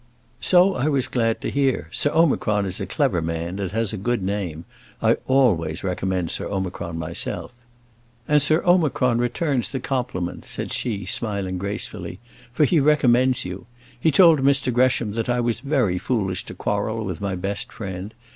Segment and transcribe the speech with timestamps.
[0.39, 1.87] "So I was glad to hear.
[1.91, 4.65] Sir Omicron is a clever man, and has a good name.
[4.99, 7.51] I always recommend Sir Omicron myself."
[8.27, 12.17] "And Sir Omicron returns the compliment," said she, smiling gracefully,
[12.51, 13.67] "for he recommends you.
[13.99, 18.11] He told Mr Gresham that I was very foolish to quarrel with my best friend.